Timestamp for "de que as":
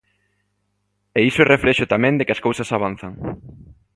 2.17-2.43